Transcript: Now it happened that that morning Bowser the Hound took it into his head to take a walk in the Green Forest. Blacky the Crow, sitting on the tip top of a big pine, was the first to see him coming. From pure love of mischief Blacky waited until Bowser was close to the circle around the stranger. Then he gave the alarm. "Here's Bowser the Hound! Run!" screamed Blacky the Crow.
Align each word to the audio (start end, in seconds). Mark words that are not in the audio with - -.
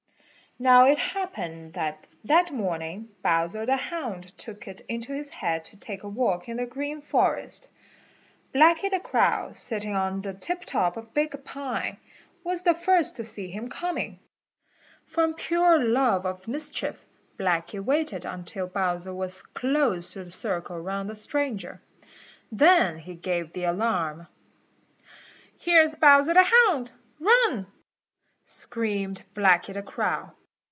Now 0.59 0.85
it 0.85 0.99
happened 0.99 1.73
that 1.73 2.05
that 2.23 2.51
morning 2.51 3.09
Bowser 3.23 3.65
the 3.65 3.77
Hound 3.77 4.37
took 4.37 4.67
it 4.67 4.81
into 4.87 5.11
his 5.11 5.29
head 5.29 5.63
to 5.65 5.77
take 5.77 6.03
a 6.03 6.07
walk 6.07 6.47
in 6.47 6.57
the 6.57 6.67
Green 6.67 7.01
Forest. 7.01 7.67
Blacky 8.53 8.91
the 8.91 8.99
Crow, 8.99 9.53
sitting 9.53 9.95
on 9.95 10.21
the 10.21 10.35
tip 10.35 10.65
top 10.65 10.97
of 10.97 11.03
a 11.05 11.11
big 11.13 11.43
pine, 11.43 11.97
was 12.43 12.61
the 12.61 12.75
first 12.75 13.15
to 13.15 13.23
see 13.23 13.47
him 13.49 13.71
coming. 13.71 14.19
From 15.07 15.33
pure 15.33 15.83
love 15.83 16.27
of 16.27 16.47
mischief 16.47 17.07
Blacky 17.39 17.83
waited 17.83 18.23
until 18.25 18.67
Bowser 18.67 19.15
was 19.15 19.41
close 19.41 20.11
to 20.13 20.23
the 20.25 20.29
circle 20.29 20.75
around 20.75 21.07
the 21.07 21.15
stranger. 21.15 21.81
Then 22.51 22.99
he 22.99 23.15
gave 23.15 23.51
the 23.51 23.63
alarm. 23.63 24.27
"Here's 25.59 25.95
Bowser 25.95 26.35
the 26.35 26.43
Hound! 26.43 26.91
Run!" 27.19 27.65
screamed 28.45 29.23
Blacky 29.33 29.73
the 29.73 29.81
Crow. 29.81 30.33